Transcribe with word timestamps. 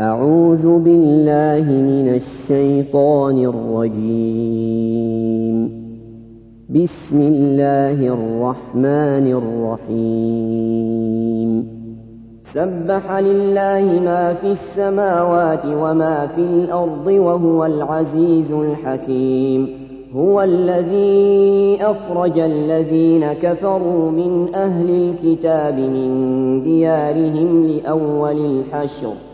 أعوذ 0.00 0.78
بالله 0.78 1.70
من 1.70 2.14
الشيطان 2.14 3.44
الرجيم. 3.44 5.04
بسم 6.70 7.20
الله 7.20 8.06
الرحمن 8.06 9.32
الرحيم. 9.86 11.50
سبح 12.42 13.12
لله 13.18 14.00
ما 14.00 14.34
في 14.34 14.46
السماوات 14.46 15.66
وما 15.66 16.26
في 16.26 16.40
الأرض 16.40 17.06
وهو 17.06 17.66
العزيز 17.66 18.52
الحكيم. 18.52 19.68
هو 20.16 20.42
الذي 20.42 21.78
أخرج 21.80 22.38
الذين 22.38 23.32
كفروا 23.32 24.10
من 24.10 24.54
أهل 24.54 24.90
الكتاب 24.90 25.78
من 25.78 26.62
ديارهم 26.62 27.66
لأول 27.66 28.46
الحشر. 28.46 29.33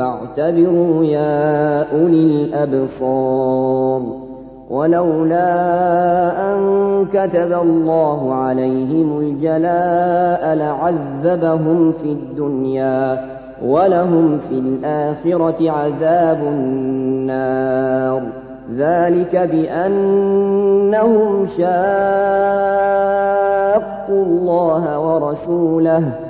فاعتبروا 0.00 1.04
يا 1.04 1.82
أولي 1.92 2.44
الأبصار. 2.44 4.02
ولولا 4.70 5.50
أن 6.54 7.06
كتب 7.12 7.52
الله 7.52 8.34
عليهم 8.34 9.18
الجلاء 9.18 10.54
لعذبهم 10.54 11.92
في 11.92 12.12
الدنيا 12.12 13.24
ولهم 13.64 14.38
في 14.38 14.54
الآخرة 14.54 15.70
عذاب 15.70 16.38
النار. 16.42 18.22
ذلك 18.76 19.36
بأنهم 19.52 20.66
شاقوا 21.46 21.64
الله 24.10 24.98
ورسوله 25.00 26.29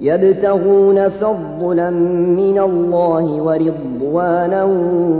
يبتغون 0.00 1.08
فضلا 1.08 1.90
من 1.90 2.58
الله 2.58 3.42
ورضوانا 3.42 4.64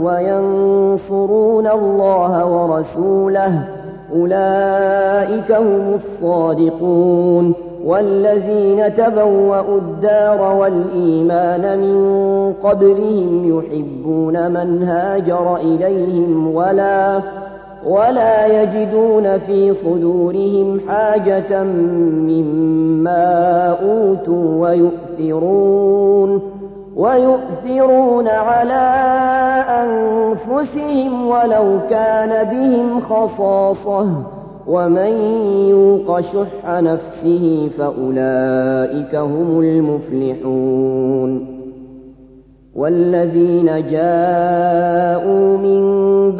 وينصرون 0.03 1.67
الله 1.67 2.45
ورسوله. 2.45 3.63
أولئك 4.15 5.51
هم 5.51 5.93
الصادقون. 5.93 7.53
والذين 7.85 8.93
تبوأوا 8.93 9.77
الدار 9.77 10.55
والإيمان 10.55 11.79
من 11.79 12.53
قبلهم 12.53 13.57
يحبون 13.57 14.51
من 14.51 14.83
هاجر 14.83 15.55
إليهم 15.55 16.55
ولا 16.55 17.21
ولا 17.85 18.61
يجدون 18.61 19.37
في 19.37 19.73
صدورهم 19.73 20.79
حاجة 20.87 21.63
مما 22.27 23.67
أوتوا 23.67 24.67
ويؤثرون 24.67 26.41
ويؤثرون 26.95 28.27
على 28.27 28.85
أنفسهم 29.69 31.27
ولو 31.27 31.79
كان 31.89 32.49
بهم 32.49 32.99
خصاصة 32.99 34.07
ومن 34.67 35.11
يوق 35.69 36.19
شح 36.19 36.65
نفسه 36.65 37.69
فأولئك 37.77 39.15
هم 39.15 39.59
المفلحون 39.59 41.59
والذين 42.75 43.65
جاءوا 43.65 45.48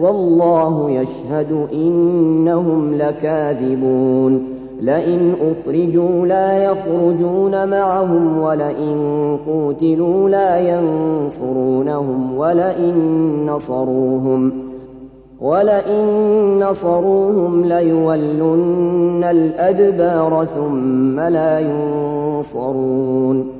والله 0.00 0.90
يشهد 0.90 1.66
إنهم 1.72 2.94
لكاذبون. 2.94 4.60
لئن 4.80 5.34
أخرجوا 5.40 6.26
لا 6.26 6.64
يخرجون 6.64 7.68
معهم 7.68 8.38
ولئن 8.38 9.38
قوتلوا 9.46 10.28
لا 10.28 10.58
ينصرونهم 10.58 12.36
ولئن 12.36 12.96
نصروهم 13.46 14.52
ولئن 15.40 16.04
نصروهم 16.58 17.64
ليولن 17.64 19.24
الأدبار 19.24 20.44
ثم 20.44 21.20
لا 21.20 21.60
ينصرون. 21.60 23.59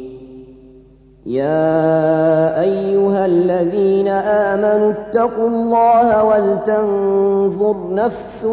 يا 1.31 2.61
أيها 2.61 3.25
الذين 3.25 4.07
آمنوا 4.07 4.91
اتقوا 4.91 5.47
الله 5.47 6.23
ولتنظر 6.23 7.75
نفس 7.91 8.43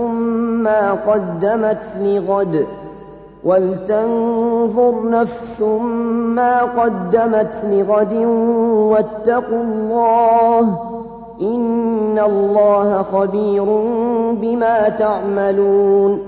ما 0.63 0.93
قدمت 0.93 1.79
لغد 2.01 2.67
ولتنظر 3.45 5.11
نفس 5.11 5.61
ما 6.37 6.63
قدمت 6.63 7.55
لغد 7.65 8.13
واتقوا 8.93 9.63
الله 9.63 10.79
إن 11.41 12.19
الله 12.19 13.03
خبير 13.03 13.65
بما 14.41 14.89
تعملون 14.89 16.28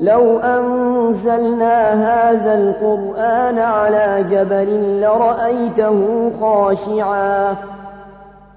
لو 0.00 0.38
أنزلنا 0.38 1.90
هذا 1.92 2.54
القرآن 2.54 3.58
على 3.58 4.24
جبل 4.30 5.00
لرأيته 5.00 6.30
خاشعا 6.40 7.56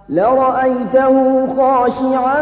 لرأيته 0.10 1.46
خاشعا 1.48 2.42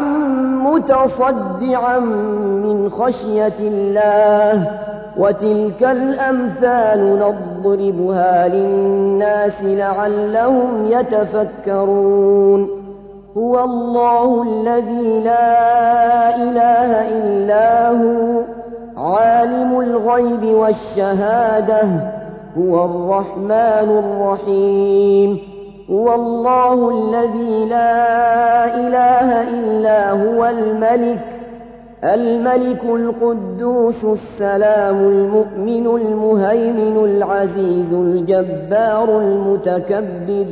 متصدعا 0.66 2.00
من 2.00 2.90
خشية 2.90 3.56
الله 3.60 4.72
وتلك 5.18 5.84
الأمثال 5.84 7.20
نضربها 7.20 8.48
للناس 8.48 9.64
لعلهم 9.64 10.86
يتفكرون. 10.86 12.70
هو 13.38 13.64
الله 13.64 14.44
الذي 14.44 15.22
لا 15.24 16.36
إله 16.36 17.08
إلا 17.10 17.90
هو. 17.90 18.27
والشهادة 20.68 21.82
هو 22.58 22.86
الرحمن 22.86 23.90
الرحيم. 24.04 25.40
هو 25.92 26.16
الله 26.16 26.90
الذي 26.90 27.66
لا 27.66 28.76
إله 28.76 29.50
إلا 29.50 30.12
هو 30.12 30.46
الملك. 30.46 31.26
الملك 32.04 32.84
القدوس 32.84 34.04
السلام 34.04 34.96
المؤمن 34.96 35.86
المهيمن 35.88 37.06
العزيز 37.06 37.94
الجبار 37.94 39.20
المتكبر. 39.20 40.46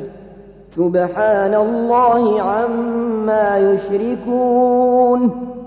سبحان 0.69 1.53
الله 1.53 2.41
عما 2.41 3.57
يشركون. 3.57 5.31